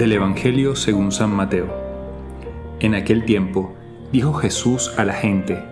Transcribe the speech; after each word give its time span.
Evangelio 0.00 0.76
según 0.76 1.12
San 1.12 1.30
Mateo. 1.30 1.68
En 2.80 2.94
aquel 2.94 3.26
tiempo, 3.26 3.74
dijo 4.12 4.32
Jesús 4.32 4.92
a 4.96 5.04
la 5.04 5.12
gente, 5.12 5.62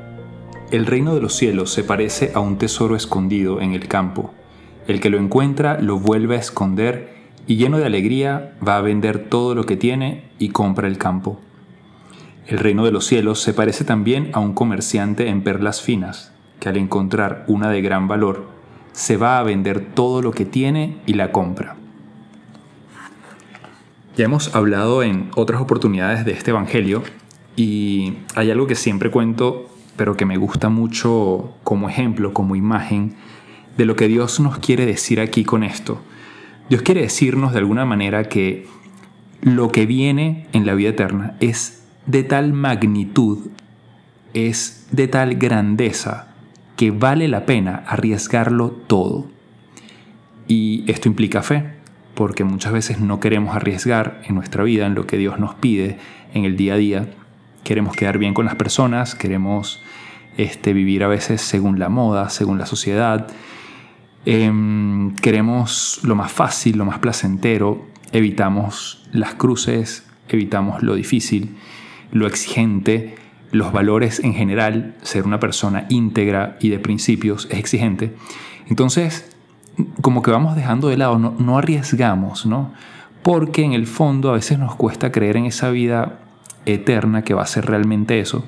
El 0.71 0.85
reino 0.85 1.15
de 1.15 1.23
los 1.23 1.35
cielos 1.35 1.73
se 1.73 1.83
parece 1.83 2.33
a 2.35 2.41
un 2.41 2.59
tesoro 2.59 2.95
escondido 2.95 3.63
en 3.63 3.73
el 3.73 3.89
campo. 3.89 4.35
El 4.87 5.01
que 5.01 5.09
lo 5.09 5.17
encuentra 5.17 5.81
lo 5.81 5.99
vuelve 5.99 6.37
a 6.37 6.41
esconder 6.41 7.15
y 7.47 7.57
lleno 7.57 7.79
de 7.79 7.87
alegría 7.87 8.55
va 8.67 8.77
a 8.77 8.83
vender 8.83 9.31
todo 9.31 9.55
lo 9.55 9.65
que 9.65 9.79
tiene 9.79 10.25
y 10.39 10.51
compra 10.51 10.89
el 10.89 10.99
campo. 10.99 11.41
El 12.47 12.59
reino 12.59 12.85
de 12.85 12.93
los 12.93 13.07
cielos 13.07 13.41
se 13.41 13.55
parece 13.55 13.85
también 13.85 14.29
a 14.35 14.41
un 14.41 14.53
comerciante 14.53 15.29
en 15.29 15.43
perlas 15.43 15.81
finas, 15.81 16.35
que 16.61 16.69
al 16.69 16.77
encontrar 16.77 17.47
una 17.49 17.71
de 17.71 17.81
gran 17.81 18.09
valor, 18.09 18.47
se 18.93 19.17
va 19.17 19.39
a 19.39 19.43
vender 19.43 19.95
todo 19.95 20.21
lo 20.21 20.33
que 20.33 20.45
tiene 20.45 20.99
y 21.07 21.15
la 21.15 21.33
compra. 21.33 21.77
Ya 24.19 24.25
hemos 24.25 24.53
hablado 24.57 25.05
en 25.05 25.31
otras 25.37 25.61
oportunidades 25.61 26.25
de 26.25 26.33
este 26.33 26.51
Evangelio 26.51 27.05
y 27.55 28.15
hay 28.35 28.51
algo 28.51 28.67
que 28.67 28.75
siempre 28.75 29.13
cuento, 29.13 29.71
pero 29.95 30.17
que 30.17 30.27
me 30.27 30.37
gusta 30.37 30.71
mucho 30.71 31.55
como 31.63 31.89
ejemplo, 31.89 32.33
como 32.33 32.57
imagen, 32.57 33.15
de 33.77 33.85
lo 33.85 33.95
que 33.95 34.09
Dios 34.09 34.41
nos 34.41 34.59
quiere 34.59 34.87
decir 34.87 35.21
aquí 35.21 35.45
con 35.45 35.63
esto. 35.63 36.03
Dios 36.69 36.83
quiere 36.83 37.03
decirnos 37.03 37.53
de 37.53 37.59
alguna 37.61 37.85
manera 37.85 38.25
que 38.25 38.67
lo 39.41 39.71
que 39.71 39.87
viene 39.87 40.49
en 40.53 40.67
la 40.67 40.75
vida 40.75 40.89
eterna 40.89 41.37
es 41.39 41.85
de 42.07 42.25
tal 42.25 42.53
magnitud, 42.53 43.51
es 44.35 44.89
de 44.91 45.07
tal 45.07 45.37
grandeza, 45.37 46.35
que 46.75 46.91
vale 46.91 47.29
la 47.29 47.47
pena 47.47 47.85
arriesgarlo 47.87 48.71
todo. 48.73 49.29
Y 50.49 50.83
esto 50.91 51.07
implica 51.07 51.41
fe 51.41 51.78
porque 52.19 52.43
muchas 52.43 52.73
veces 52.73 52.99
no 52.99 53.21
queremos 53.21 53.55
arriesgar 53.55 54.21
en 54.25 54.35
nuestra 54.35 54.65
vida, 54.65 54.87
en 54.87 54.97
lo 54.97 55.07
que 55.07 55.17
Dios 55.17 55.39
nos 55.39 55.55
pide 55.55 55.99
en 56.35 56.45
el 56.45 56.57
día 56.57 56.75
a 56.75 56.77
día. 56.77 57.15
Queremos 57.63 57.95
quedar 57.95 58.19
bien 58.19 58.35
con 58.35 58.45
las 58.45 58.57
personas, 58.57 59.15
queremos 59.15 59.81
este, 60.37 60.73
vivir 60.73 61.05
a 61.05 61.07
veces 61.07 61.41
según 61.41 61.79
la 61.79 61.89
moda, 61.89 62.29
según 62.29 62.59
la 62.59 62.67
sociedad. 62.67 63.29
Em, 64.27 65.15
queremos 65.15 66.01
lo 66.03 66.17
más 66.17 66.33
fácil, 66.33 66.77
lo 66.77 66.85
más 66.85 66.99
placentero, 66.99 67.87
evitamos 68.11 69.09
las 69.13 69.35
cruces, 69.35 70.05
evitamos 70.29 70.83
lo 70.83 70.97
difícil, 70.97 71.55
lo 72.11 72.27
exigente, 72.27 73.15
los 73.53 73.71
valores 73.71 74.19
en 74.19 74.35
general, 74.35 74.97
ser 75.03 75.25
una 75.25 75.39
persona 75.39 75.87
íntegra 75.89 76.57
y 76.61 76.71
de 76.71 76.81
principios 76.81 77.47
es 77.49 77.61
exigente. 77.61 78.17
Entonces, 78.69 79.38
como 80.01 80.23
que 80.23 80.31
vamos 80.31 80.57
dejando 80.57 80.89
de 80.89 80.97
lado, 80.97 81.19
no, 81.19 81.59
arriesgamos, 81.59 82.47
¿no? 82.47 82.73
Porque 83.23 83.63
en 83.63 83.73
el 83.73 83.87
fondo 83.87 84.31
a 84.31 84.35
veces 84.35 84.59
nos 84.59 84.75
cuesta 84.75 85.13
creer 85.13 85.37
en 85.37 85.47
esa 85.47 85.71
vida 85.71 86.19
eterna 86.67 87.23
que 87.23 87.35
va 87.35 87.43
a 87.43 87.47
ser 87.47 87.67
realmente 87.67 88.21
eso. 88.21 88.45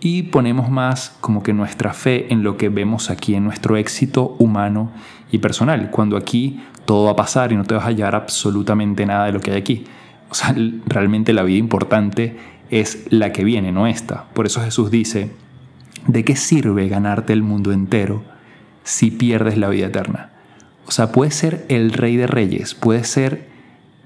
Y 0.00 0.24
ponemos 0.24 0.70
más 0.70 1.16
como 1.20 1.42
que 1.42 1.52
nuestra 1.52 1.92
fe 1.92 2.32
en 2.32 2.42
lo 2.42 2.56
que 2.56 2.68
vemos 2.68 3.10
aquí, 3.10 3.34
en 3.34 3.44
nuestro 3.44 3.76
éxito 3.76 4.36
humano 4.38 4.90
y 5.32 5.38
personal, 5.38 5.90
cuando 5.90 6.16
aquí 6.16 6.62
todo 6.84 7.06
va 7.06 7.12
a 7.12 7.16
pasar 7.16 7.52
y 7.52 7.56
no 7.56 7.64
te 7.64 7.74
vas 7.74 7.84
a 7.84 7.88
hallar 7.88 8.14
absolutamente 8.14 9.06
nada 9.06 9.26
de 9.26 9.32
lo 9.32 9.40
que 9.40 9.52
hay 9.52 9.58
aquí. 9.58 9.84
O 10.30 10.34
sea, 10.34 10.54
realmente 10.86 11.32
la 11.32 11.42
vida 11.42 11.58
importante 11.58 12.36
es 12.70 13.06
la 13.10 13.32
que 13.32 13.44
viene, 13.44 13.72
no 13.72 13.86
esta. 13.86 14.24
Por 14.34 14.46
eso 14.46 14.60
Jesús 14.60 14.90
dice, 14.90 15.30
¿de 16.06 16.24
qué 16.24 16.36
sirve 16.36 16.88
ganarte 16.88 17.32
el 17.32 17.42
mundo 17.42 17.72
entero 17.72 18.22
si 18.82 19.10
pierdes 19.10 19.56
la 19.56 19.68
vida 19.68 19.86
eterna? 19.86 20.35
O 20.86 20.90
sea, 20.90 21.12
puede 21.12 21.30
ser 21.30 21.64
el 21.68 21.92
rey 21.92 22.16
de 22.16 22.26
reyes, 22.26 22.74
puede 22.74 23.04
ser 23.04 23.48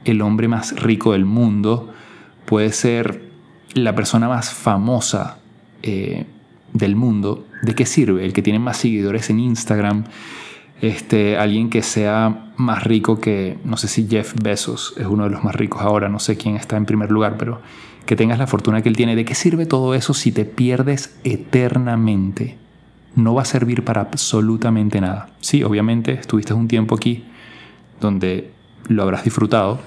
el 0.04 0.22
hombre 0.22 0.48
más 0.48 0.80
rico 0.80 1.12
del 1.12 1.24
mundo, 1.24 1.92
puede 2.46 2.72
ser 2.72 3.22
la 3.74 3.94
persona 3.94 4.28
más 4.28 4.52
famosa 4.52 5.38
eh, 5.82 6.24
del 6.72 6.96
mundo. 6.96 7.46
¿De 7.62 7.74
qué 7.74 7.84
sirve? 7.84 8.24
El 8.24 8.32
que 8.32 8.42
tiene 8.42 8.58
más 8.58 8.78
seguidores 8.78 9.28
en 9.30 9.40
Instagram, 9.40 10.04
este, 10.80 11.36
alguien 11.36 11.68
que 11.68 11.82
sea 11.82 12.52
más 12.56 12.84
rico 12.84 13.20
que, 13.20 13.58
no 13.64 13.76
sé 13.76 13.88
si 13.88 14.08
Jeff 14.08 14.34
Bezos 14.42 14.94
es 14.96 15.06
uno 15.06 15.24
de 15.24 15.30
los 15.30 15.44
más 15.44 15.54
ricos 15.54 15.82
ahora, 15.82 16.08
no 16.08 16.18
sé 16.18 16.36
quién 16.36 16.56
está 16.56 16.76
en 16.78 16.86
primer 16.86 17.10
lugar, 17.10 17.36
pero 17.38 17.60
que 18.06 18.16
tengas 18.16 18.38
la 18.38 18.46
fortuna 18.46 18.82
que 18.82 18.88
él 18.88 18.96
tiene. 18.96 19.16
¿De 19.16 19.26
qué 19.26 19.34
sirve 19.34 19.66
todo 19.66 19.94
eso 19.94 20.14
si 20.14 20.32
te 20.32 20.46
pierdes 20.46 21.18
eternamente? 21.24 22.56
No 23.16 23.34
va 23.34 23.42
a 23.42 23.44
servir 23.44 23.84
para 23.84 24.02
absolutamente 24.02 25.00
nada. 25.00 25.30
Sí, 25.40 25.62
obviamente 25.62 26.12
estuviste 26.12 26.54
un 26.54 26.68
tiempo 26.68 26.94
aquí 26.94 27.24
donde 28.00 28.50
lo 28.88 29.02
habrás 29.02 29.24
disfrutado. 29.24 29.80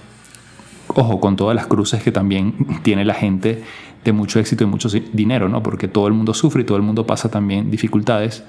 Ojo, 0.87 1.19
con 1.19 1.35
todas 1.35 1.55
las 1.55 1.67
cruces 1.67 2.03
que 2.03 2.11
también 2.11 2.55
tiene 2.83 3.05
la 3.05 3.13
gente 3.13 3.63
de 4.03 4.11
mucho 4.11 4.39
éxito 4.39 4.63
y 4.63 4.67
mucho 4.67 4.89
dinero, 5.13 5.47
¿no? 5.49 5.63
Porque 5.63 5.87
todo 5.87 6.07
el 6.07 6.13
mundo 6.13 6.33
sufre 6.33 6.63
y 6.63 6.65
todo 6.65 6.77
el 6.77 6.83
mundo 6.83 7.05
pasa 7.05 7.29
también 7.31 7.71
dificultades. 7.71 8.43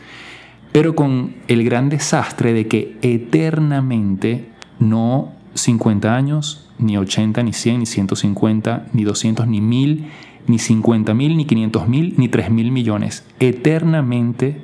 Pero 0.72 0.96
con 0.96 1.36
el 1.46 1.64
gran 1.64 1.88
desastre 1.88 2.52
de 2.52 2.66
que 2.66 2.96
eternamente, 3.02 4.48
no 4.80 5.32
50 5.54 6.16
años, 6.16 6.68
ni 6.78 6.98
80, 6.98 7.44
ni 7.44 7.52
100, 7.52 7.78
ni 7.78 7.86
150, 7.86 8.86
ni 8.92 9.04
200, 9.04 9.46
ni 9.46 9.60
1000, 9.60 10.10
ni 10.46 10.58
50 10.58 11.14
mil, 11.14 11.36
ni 11.36 11.44
500 11.44 11.88
mil, 11.88 12.14
ni 12.16 12.28
3 12.28 12.50
mil 12.50 12.70
millones. 12.72 13.24
Eternamente 13.40 14.62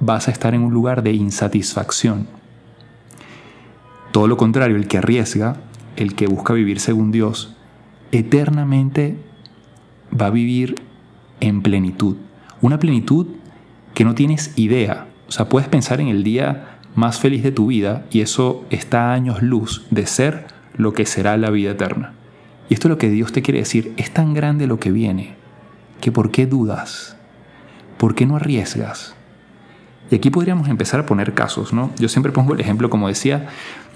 vas 0.00 0.28
a 0.28 0.30
estar 0.30 0.54
en 0.54 0.62
un 0.62 0.72
lugar 0.72 1.02
de 1.02 1.12
insatisfacción. 1.12 2.26
Todo 4.12 4.28
lo 4.28 4.36
contrario, 4.36 4.76
el 4.76 4.86
que 4.86 4.98
arriesga, 4.98 5.56
el 5.96 6.14
que 6.14 6.26
busca 6.26 6.54
vivir 6.54 6.80
según 6.80 7.10
Dios, 7.10 7.56
eternamente 8.12 9.16
va 10.18 10.26
a 10.26 10.30
vivir 10.30 10.76
en 11.40 11.62
plenitud. 11.62 12.16
Una 12.60 12.78
plenitud 12.78 13.26
que 13.94 14.04
no 14.04 14.14
tienes 14.14 14.52
idea. 14.56 15.08
O 15.28 15.32
sea, 15.32 15.48
puedes 15.48 15.68
pensar 15.68 16.00
en 16.00 16.08
el 16.08 16.22
día 16.22 16.78
más 16.94 17.18
feliz 17.18 17.42
de 17.42 17.52
tu 17.52 17.66
vida 17.66 18.06
y 18.10 18.20
eso 18.20 18.64
está 18.70 19.10
a 19.10 19.14
años 19.14 19.42
luz 19.42 19.84
de 19.90 20.06
ser 20.06 20.46
lo 20.76 20.92
que 20.92 21.06
será 21.06 21.36
la 21.36 21.50
vida 21.50 21.72
eterna. 21.72 22.12
Y 22.68 22.74
esto 22.74 22.88
es 22.88 22.90
lo 22.90 22.98
que 22.98 23.10
Dios 23.10 23.32
te 23.32 23.42
quiere 23.42 23.60
decir, 23.60 23.92
es 23.96 24.10
tan 24.12 24.34
grande 24.34 24.66
lo 24.66 24.78
que 24.78 24.90
viene, 24.90 25.34
que 26.00 26.12
¿por 26.12 26.30
qué 26.30 26.46
dudas? 26.46 27.16
¿Por 27.98 28.14
qué 28.14 28.26
no 28.26 28.36
arriesgas? 28.36 29.14
Y 30.10 30.16
aquí 30.16 30.30
podríamos 30.30 30.68
empezar 30.68 31.00
a 31.00 31.06
poner 31.06 31.34
casos, 31.34 31.72
¿no? 31.72 31.90
Yo 31.98 32.08
siempre 32.08 32.32
pongo 32.32 32.54
el 32.54 32.60
ejemplo, 32.60 32.90
como 32.90 33.08
decía, 33.08 33.48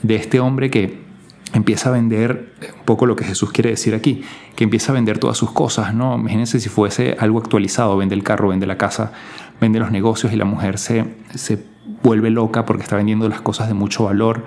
de 0.02 0.16
este 0.16 0.40
hombre 0.40 0.70
que 0.70 1.06
empieza 1.54 1.88
a 1.88 1.92
vender 1.92 2.52
un 2.78 2.84
poco 2.84 3.06
lo 3.06 3.16
que 3.16 3.24
Jesús 3.24 3.52
quiere 3.52 3.70
decir 3.70 3.94
aquí, 3.94 4.22
que 4.54 4.64
empieza 4.64 4.92
a 4.92 4.94
vender 4.94 5.18
todas 5.18 5.36
sus 5.36 5.50
cosas, 5.50 5.94
¿no? 5.94 6.16
Imagínense 6.16 6.60
si 6.60 6.68
fuese 6.68 7.16
algo 7.18 7.38
actualizado, 7.38 7.96
vende 7.96 8.14
el 8.14 8.22
carro, 8.22 8.48
vende 8.48 8.66
la 8.66 8.76
casa, 8.76 9.12
vende 9.60 9.78
los 9.78 9.90
negocios 9.90 10.32
y 10.32 10.36
la 10.36 10.44
mujer 10.44 10.78
se, 10.78 11.04
se 11.34 11.64
vuelve 12.02 12.30
loca 12.30 12.64
porque 12.64 12.82
está 12.82 12.96
vendiendo 12.96 13.28
las 13.28 13.40
cosas 13.40 13.68
de 13.68 13.74
mucho 13.74 14.04
valor 14.04 14.46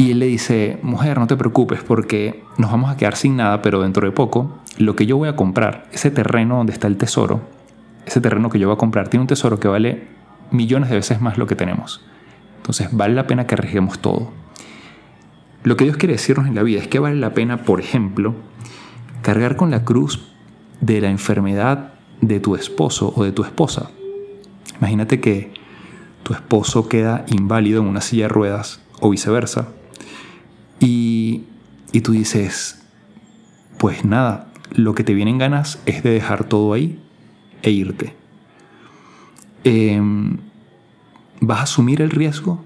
y 0.00 0.12
él 0.12 0.18
le 0.18 0.24
dice, 0.24 0.78
mujer, 0.80 1.18
no 1.18 1.26
te 1.26 1.36
preocupes 1.36 1.82
porque 1.82 2.42
nos 2.56 2.70
vamos 2.70 2.90
a 2.90 2.96
quedar 2.96 3.16
sin 3.16 3.36
nada, 3.36 3.60
pero 3.60 3.82
dentro 3.82 4.06
de 4.06 4.12
poco, 4.12 4.58
lo 4.78 4.96
que 4.96 5.04
yo 5.04 5.18
voy 5.18 5.28
a 5.28 5.36
comprar, 5.36 5.88
ese 5.92 6.10
terreno 6.10 6.56
donde 6.56 6.72
está 6.72 6.86
el 6.86 6.96
tesoro, 6.96 7.42
ese 8.06 8.22
terreno 8.22 8.48
que 8.48 8.58
yo 8.58 8.68
voy 8.68 8.76
a 8.76 8.78
comprar, 8.78 9.08
tiene 9.08 9.20
un 9.20 9.26
tesoro 9.26 9.60
que 9.60 9.68
vale 9.68 10.08
millones 10.52 10.88
de 10.88 10.96
veces 10.96 11.20
más 11.20 11.36
lo 11.36 11.46
que 11.46 11.54
tenemos. 11.54 12.02
Entonces 12.56 12.88
vale 12.92 13.12
la 13.12 13.26
pena 13.26 13.46
que 13.46 13.56
arriesguemos 13.56 13.98
todo. 13.98 14.30
Lo 15.64 15.76
que 15.76 15.84
Dios 15.84 15.98
quiere 15.98 16.14
decirnos 16.14 16.46
en 16.46 16.54
la 16.54 16.62
vida 16.62 16.80
es 16.80 16.88
que 16.88 16.98
vale 16.98 17.16
la 17.16 17.34
pena, 17.34 17.58
por 17.64 17.78
ejemplo, 17.78 18.34
cargar 19.20 19.56
con 19.56 19.70
la 19.70 19.84
cruz 19.84 20.32
de 20.80 21.02
la 21.02 21.10
enfermedad 21.10 21.92
de 22.22 22.40
tu 22.40 22.54
esposo 22.54 23.12
o 23.14 23.22
de 23.22 23.32
tu 23.32 23.44
esposa. 23.44 23.90
Imagínate 24.78 25.20
que 25.20 25.52
tu 26.22 26.32
esposo 26.32 26.88
queda 26.88 27.26
inválido 27.28 27.82
en 27.82 27.88
una 27.88 28.00
silla 28.00 28.24
de 28.24 28.28
ruedas 28.30 28.80
o 29.00 29.10
viceversa 29.10 29.68
y, 30.80 31.42
tú 32.02 32.12
dices, 32.12 32.82
pues 33.78 34.04
nada, 34.04 34.48
lo 34.72 34.94
que 34.94 35.04
te 35.04 35.14
vienen 35.14 35.38
ganas 35.38 35.78
es 35.84 36.02
de 36.02 36.10
dejar 36.10 36.44
todo 36.44 36.72
ahí 36.72 36.98
e 37.62 37.70
irte. 37.70 38.14
Em, 39.64 40.38
¿Vas 41.40 41.60
a 41.60 41.62
asumir 41.62 42.00
el 42.02 42.10
riesgo? 42.10 42.64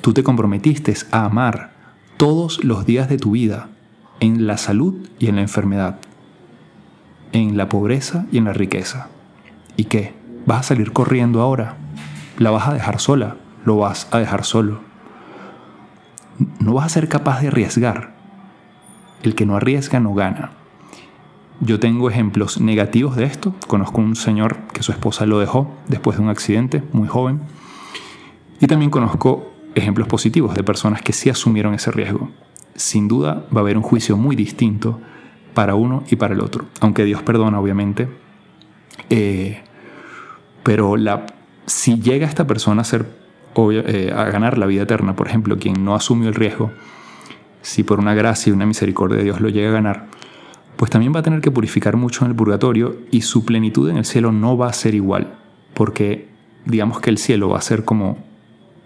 Tú 0.00 0.12
te 0.12 0.22
comprometiste 0.22 0.94
a 1.10 1.24
amar 1.24 1.72
todos 2.16 2.64
los 2.64 2.86
días 2.86 3.08
de 3.08 3.18
tu 3.18 3.32
vida, 3.32 3.68
en 4.20 4.46
la 4.46 4.56
salud 4.58 5.08
y 5.18 5.28
en 5.28 5.36
la 5.36 5.42
enfermedad, 5.42 5.98
en 7.32 7.56
la 7.56 7.68
pobreza 7.68 8.26
y 8.32 8.38
en 8.38 8.44
la 8.44 8.52
riqueza. 8.52 9.08
¿Y 9.76 9.84
qué? 9.84 10.14
¿Vas 10.46 10.60
a 10.60 10.62
salir 10.62 10.92
corriendo 10.92 11.40
ahora? 11.40 11.76
¿La 12.38 12.50
vas 12.50 12.68
a 12.68 12.74
dejar 12.74 13.00
sola? 13.00 13.36
¿Lo 13.64 13.76
vas 13.76 14.08
a 14.10 14.18
dejar 14.18 14.44
solo? 14.44 14.87
No 16.68 16.74
vas 16.74 16.84
a 16.84 16.90
ser 16.90 17.08
capaz 17.08 17.40
de 17.40 17.48
arriesgar. 17.48 18.12
El 19.22 19.34
que 19.34 19.46
no 19.46 19.56
arriesga 19.56 20.00
no 20.00 20.12
gana. 20.12 20.50
Yo 21.60 21.80
tengo 21.80 22.10
ejemplos 22.10 22.60
negativos 22.60 23.16
de 23.16 23.24
esto. 23.24 23.54
Conozco 23.66 24.02
un 24.02 24.16
señor 24.16 24.58
que 24.74 24.82
su 24.82 24.92
esposa 24.92 25.24
lo 25.24 25.38
dejó 25.38 25.74
después 25.88 26.18
de 26.18 26.24
un 26.24 26.28
accidente, 26.28 26.82
muy 26.92 27.08
joven. 27.08 27.40
Y 28.60 28.66
también 28.66 28.90
conozco 28.90 29.50
ejemplos 29.74 30.08
positivos 30.08 30.54
de 30.54 30.62
personas 30.62 31.00
que 31.00 31.14
sí 31.14 31.30
asumieron 31.30 31.72
ese 31.72 31.90
riesgo. 31.90 32.28
sin 32.74 33.08
duda 33.08 33.46
va 33.50 33.60
a 33.60 33.64
haber 33.64 33.78
un 33.78 33.82
juicio 33.82 34.18
muy 34.18 34.36
distinto 34.36 35.00
para 35.54 35.74
uno 35.74 36.04
y 36.10 36.16
para 36.16 36.34
el 36.34 36.40
otro. 36.42 36.66
Aunque 36.80 37.04
Dios 37.04 37.22
perdona, 37.22 37.58
obviamente. 37.58 38.10
Eh, 39.08 39.62
pero 40.62 40.96
si 41.64 41.98
llega 41.98 42.26
esta 42.26 42.46
persona 42.46 42.82
a, 42.82 42.84
ser, 42.84 43.06
eh, 43.70 44.12
a 44.14 44.24
ganar 44.24 44.58
la 44.58 44.66
vida 44.66 44.82
eterna, 44.82 45.14
por 45.16 45.28
ejemplo, 45.28 45.58
quien 45.58 45.84
no 45.84 45.94
asumió 45.94 46.28
el 46.28 46.34
riesgo, 46.34 46.70
si 47.62 47.82
por 47.82 47.98
una 47.98 48.14
gracia 48.14 48.50
y 48.50 48.52
una 48.52 48.66
misericordia 48.66 49.18
de 49.18 49.24
Dios 49.24 49.40
lo 49.40 49.48
llega 49.48 49.68
a 49.68 49.72
ganar, 49.72 50.06
pues 50.76 50.90
también 50.90 51.14
va 51.14 51.20
a 51.20 51.22
tener 51.22 51.40
que 51.40 51.50
purificar 51.50 51.96
mucho 51.96 52.24
en 52.24 52.30
el 52.30 52.36
purgatorio 52.36 52.96
y 53.10 53.22
su 53.22 53.44
plenitud 53.44 53.90
en 53.90 53.96
el 53.96 54.04
cielo 54.04 54.32
no 54.32 54.56
va 54.56 54.68
a 54.68 54.72
ser 54.72 54.94
igual, 54.94 55.34
porque 55.74 56.28
digamos 56.64 57.00
que 57.00 57.10
el 57.10 57.18
cielo 57.18 57.48
va 57.48 57.58
a 57.58 57.62
ser 57.62 57.84
como 57.84 58.18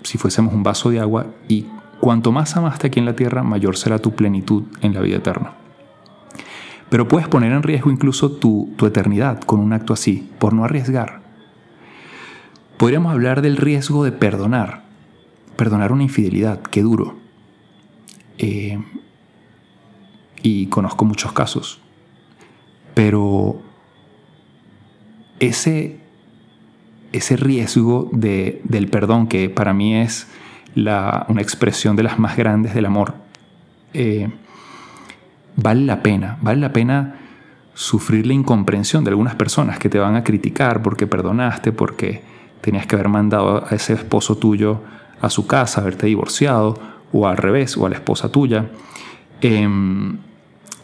si 0.03 0.19
fuésemos 0.19 0.55
un 0.55 0.63
vaso 0.63 0.91
de 0.91 1.01
agua 1.01 1.27
y 1.49 1.67
cuanto 2.01 2.33
más 2.33 2.57
amaste 2.57 2.89
aquí 2.89 2.99
en 2.99 3.07
la 3.07 3.15
tierra, 3.15 3.43
mayor 3.43 3.77
será 3.77 3.99
tu 3.99 4.13
plenitud 4.13 4.65
en 4.81 4.95
la 4.95 5.01
vida 5.01 5.19
eterna. 5.19 5.53
Pero 6.89 7.09
puedes 7.09 7.27
poner 7.27 7.53
en 7.53 7.63
riesgo 7.63 7.91
incluso 7.91 8.33
tu, 8.33 8.75
eternidad 8.85 9.41
con 9.41 9.61
un 9.61 9.73
acto 9.73 9.95
así, 9.95 10.29
por 10.39 10.53
no 10.53 10.65
arriesgar. 10.65 11.22
Podríamos 12.83 13.13
hablar 13.13 13.43
del 13.43 13.59
riesgo 13.59 14.03
de 14.03 14.11
perdonar, 14.11 14.83
perdonar 15.55 15.93
una 15.93 16.03
infidelidad, 16.03 16.63
qué 16.63 16.83
duro. 16.83 17.15
Eh, 18.39 18.77
y 20.43 20.67
conozco 20.67 21.05
muchos 21.05 21.31
casos. 21.31 21.81
Pero 22.95 23.63
ese, 25.39 26.01
ese 27.13 27.37
riesgo 27.37 28.11
del 28.11 28.89
perdón, 28.91 29.29
que 29.29 29.49
para 29.49 29.73
mí 29.73 29.95
es 29.95 30.27
una 30.75 31.41
expresión 31.41 31.95
de 31.95 32.03
las 32.03 32.19
más 32.19 32.37
grandes 32.37 32.75
del 32.75 32.87
amor, 32.87 33.15
eh, 33.95 34.29
vale 35.55 35.83
la 35.83 36.03
pena, 36.03 36.37
vale 36.43 36.61
la 36.61 36.73
pena 36.73 37.15
sufrir 37.75 38.27
la 38.27 38.33
incomprensión 38.33 39.05
de 39.05 39.11
algunas 39.11 39.37
personas 39.37 39.79
que 39.79 39.89
te 39.89 40.01
van 40.01 40.17
a 40.17 40.25
criticar 40.25 40.83
porque 40.83 41.07
perdonaste, 41.07 41.71
porque 41.71 42.32
tenías 42.63 42.87
que 42.87 42.95
haber 42.97 43.09
mandado 43.09 43.67
a 43.67 43.75
ese 43.75 43.93
esposo 43.93 44.37
tuyo 44.37 44.81
a 45.21 45.31
su 45.31 45.47
casa, 45.47 45.81
haberte 45.81 46.07
divorciado, 46.07 46.79
o 47.13 47.29
al 47.29 47.37
revés, 47.37 47.77
o 47.77 47.87
a 47.87 47.91
la 47.91 47.97
esposa 47.97 48.31
tuya. 48.31 48.71
Em, 49.41 50.19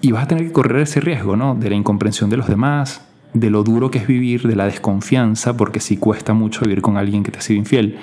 y 0.00 0.12
vas 0.12 0.24
a 0.24 0.28
tener 0.28 0.46
que 0.46 0.52
correr 0.52 0.82
ese 0.82 1.00
riesgo, 1.00 1.36
¿no? 1.36 1.54
De 1.54 1.70
la 1.70 1.76
incomprensión 1.76 2.30
de 2.30 2.36
los 2.36 2.46
demás, 2.46 3.08
de 3.34 3.50
lo 3.50 3.64
duro 3.64 3.90
que 3.90 3.98
es 3.98 4.06
vivir, 4.06 4.46
de 4.46 4.54
la 4.54 4.66
desconfianza, 4.66 5.56
porque 5.56 5.80
sí 5.80 5.96
cuesta 5.96 6.34
mucho 6.34 6.62
vivir 6.62 6.82
con 6.82 6.96
alguien 6.96 7.24
que 7.24 7.32
te 7.32 7.38
ha 7.38 7.42
sido 7.42 7.58
infiel, 7.58 7.98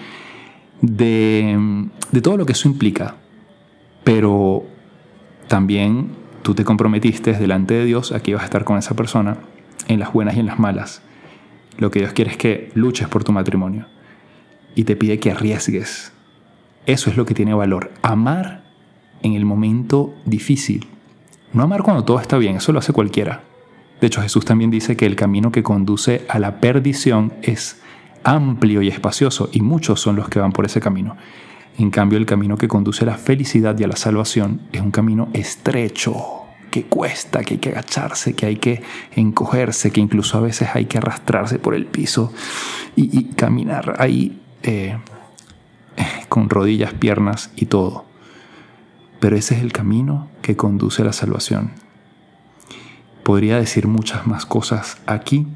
de, 0.82 1.88
de 2.12 2.22
todo 2.22 2.38
lo 2.38 2.46
que 2.46 2.52
eso 2.52 2.68
implica. 2.68 3.16
Pero 4.04 4.66
también 5.48 6.10
tú 6.42 6.54
te 6.54 6.66
comprometiste 6.66 7.34
delante 7.34 7.76
de 7.76 7.86
Dios 7.86 8.12
a 8.12 8.20
que 8.20 8.32
ibas 8.32 8.44
a 8.44 8.46
estar 8.46 8.66
con 8.66 8.78
esa 8.78 8.94
persona 8.96 9.38
en 9.88 10.00
las 10.00 10.12
buenas 10.12 10.36
y 10.36 10.42
en 10.42 10.48
las 10.48 10.60
malas. 10.60 11.02
Lo 11.78 11.92
que 11.92 12.00
Dios 12.00 12.14
quiere 12.14 12.32
es 12.32 12.38
que 12.38 12.72
luches 12.74 13.08
por 13.08 13.24
tu 13.24 13.32
matrimonio 13.32 13.88
y 14.76 14.84
te 14.84 14.96
pide 14.96 15.20
que 15.20 15.32
arriesgues. 15.32 16.12
Eso 16.86 17.10
es 17.10 17.18
lo 17.18 17.26
que 17.26 17.34
tiene 17.34 17.54
valor. 17.54 17.92
Amar 18.02 18.64
en 19.24 19.34
el 19.34 19.46
momento 19.46 20.14
difícil, 20.26 20.88
no 21.54 21.64
amar 21.64 21.84
cuando 21.84 22.04
todo 22.04 22.20
está 22.20 22.38
bien, 22.38 22.58
eso 22.58 22.72
lo 22.72 22.80
hace 22.80 22.94
cualquiera. 22.94 23.44
De 24.00 24.08
hecho, 24.08 24.22
Jesús 24.22 24.46
también 24.46 24.72
dice 24.72 24.98
que 24.98 25.06
el 25.06 25.16
camino 25.16 25.52
que 25.52 25.64
conduce 25.64 26.26
a 26.28 26.38
la 26.38 26.60
perdición 26.60 27.34
es 27.42 27.82
amplio 28.24 28.82
y 28.82 28.90
espacioso, 28.90 29.50
y 29.52 29.62
muchos 29.62 30.02
son 30.02 30.16
los 30.16 30.30
que 30.30 30.40
van 30.40 30.52
por 30.52 30.66
ese 30.66 30.82
camino. 30.82 31.16
En 31.78 31.92
cambio, 31.92 32.18
el 32.18 32.26
camino 32.26 32.58
que 32.58 32.68
conduce 32.68 33.04
a 33.04 33.08
la 33.08 33.18
felicidad 33.18 33.78
y 33.80 33.84
a 33.84 33.88
la 33.88 33.96
salvación 33.96 34.62
es 34.72 34.82
un 34.82 34.92
camino 34.92 35.30
estrecho, 35.34 36.45
que 36.76 36.84
cuesta, 36.84 37.42
que 37.46 37.54
hay 37.54 37.60
que 37.62 37.70
agacharse, 37.70 38.34
que 38.34 38.46
hay 38.48 38.58
que 38.58 38.84
encogerse, 39.16 39.92
que 39.92 40.02
incluso 40.02 40.38
a 40.38 40.42
veces 40.42 40.68
hay 40.74 40.88
que 40.88 40.98
arrastrarse 40.98 41.58
por 41.58 41.74
el 41.74 41.86
piso 41.86 42.34
y, 42.98 43.24
caminar 43.36 43.96
ahí 43.98 44.42
eh, 44.64 44.98
con 46.28 46.50
rodillas, 46.50 46.94
piernas 46.94 47.50
y 47.56 47.68
todo. 47.68 48.04
Pero 49.22 49.38
ese 49.38 49.56
es 49.56 49.62
el 49.62 49.72
camino 49.72 50.28
que 50.42 50.58
conduce 50.58 51.02
a 51.02 51.06
la 51.06 51.14
salvación. 51.14 51.72
Podría 53.24 53.58
decir 53.58 53.88
muchas 53.88 54.28
más 54.28 54.46
cosas 54.46 54.98
aquí, 55.06 55.48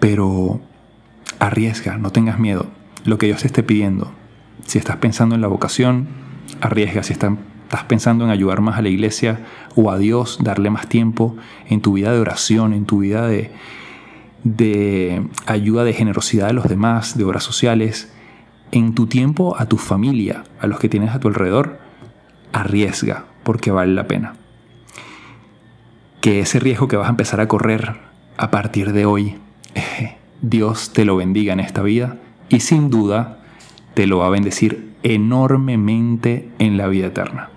pero 0.00 0.58
arriesga, 1.38 1.98
no 1.98 2.12
tengas 2.12 2.38
miedo. 2.38 2.70
Lo 3.04 3.18
que 3.18 3.26
Dios 3.26 3.42
te 3.42 3.48
esté 3.48 3.62
pidiendo. 3.62 4.10
Si 4.64 4.78
estás 4.78 4.96
pensando 4.96 5.34
en 5.34 5.42
la 5.42 5.48
vocación, 5.48 6.08
arriesga. 6.62 7.02
Si 7.02 7.12
estás 7.12 7.32
pensando 7.86 8.24
en 8.24 8.30
ayudar 8.30 8.60
más 8.60 8.78
a 8.78 8.82
la 8.82 8.88
iglesia 8.88 9.40
o 9.76 9.90
a 9.90 9.98
Dios, 9.98 10.38
darle 10.42 10.70
más 10.70 10.88
tiempo 10.88 11.36
en 11.68 11.80
tu 11.80 11.94
vida 11.94 12.12
de 12.12 12.18
oración, 12.18 12.72
en 12.72 12.84
tu 12.84 12.98
vida 12.98 13.26
de, 13.26 13.52
de 14.44 15.22
ayuda, 15.46 15.84
de 15.84 15.92
generosidad 15.92 16.48
a 16.48 16.52
los 16.52 16.68
demás, 16.68 17.16
de 17.16 17.24
obras 17.24 17.44
sociales, 17.44 18.12
en 18.72 18.94
tu 18.94 19.06
tiempo 19.06 19.56
a 19.58 19.66
tu 19.66 19.76
familia, 19.76 20.44
a 20.60 20.66
los 20.66 20.78
que 20.78 20.88
tienes 20.88 21.14
a 21.14 21.20
tu 21.20 21.28
alrededor, 21.28 21.78
arriesga 22.52 23.24
porque 23.42 23.70
vale 23.70 23.94
la 23.94 24.06
pena. 24.06 24.34
Que 26.20 26.40
ese 26.40 26.60
riesgo 26.60 26.88
que 26.88 26.96
vas 26.96 27.06
a 27.06 27.10
empezar 27.10 27.40
a 27.40 27.48
correr 27.48 27.96
a 28.36 28.50
partir 28.50 28.92
de 28.92 29.06
hoy, 29.06 29.38
Dios 30.42 30.92
te 30.92 31.04
lo 31.04 31.16
bendiga 31.16 31.52
en 31.52 31.60
esta 31.60 31.82
vida 31.82 32.18
y 32.48 32.60
sin 32.60 32.90
duda 32.90 33.42
te 33.94 34.06
lo 34.06 34.18
va 34.18 34.26
a 34.26 34.30
bendecir 34.30 34.90
enormemente 35.02 36.50
en 36.58 36.76
la 36.76 36.88
vida 36.88 37.08
eterna. 37.08 37.50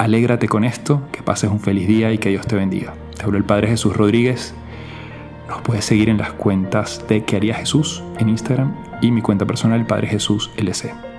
Alégrate 0.00 0.48
con 0.48 0.64
esto, 0.64 1.02
que 1.12 1.22
pases 1.22 1.50
un 1.50 1.60
feliz 1.60 1.86
día 1.86 2.10
y 2.10 2.16
que 2.16 2.30
Dios 2.30 2.46
te 2.46 2.56
bendiga. 2.56 2.94
Te 3.18 3.24
hablo 3.24 3.36
el 3.36 3.44
Padre 3.44 3.68
Jesús 3.68 3.94
Rodríguez. 3.94 4.54
Nos 5.46 5.60
puedes 5.60 5.84
seguir 5.84 6.08
en 6.08 6.16
las 6.16 6.32
cuentas 6.32 7.04
de 7.06 7.22
¿Qué 7.22 7.36
haría 7.36 7.52
Jesús 7.54 8.02
en 8.18 8.30
Instagram 8.30 8.74
y 9.02 9.10
mi 9.10 9.20
cuenta 9.20 9.44
personal 9.44 9.86
Padre 9.86 10.08
Jesús 10.08 10.50
LC. 10.56 11.09